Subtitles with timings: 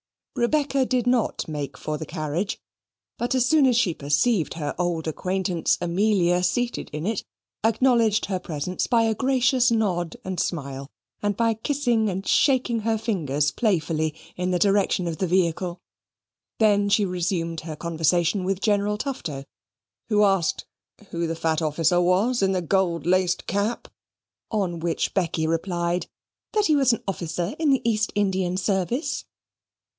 [0.35, 2.57] Rebecca did not make for the carriage;
[3.19, 7.23] but as soon as she perceived her old acquaintance Amelia seated in it,
[7.63, 10.87] acknowledged her presence by a gracious nod and smile,
[11.21, 15.77] and by kissing and shaking her fingers playfully in the direction of the vehicle.
[16.57, 19.43] Then she resumed her conversation with General Tufto,
[20.07, 20.65] who asked
[21.11, 23.87] "who the fat officer was in the gold laced cap?"
[24.49, 26.07] on which Becky replied,
[26.53, 29.25] "that he was an officer in the East Indian service."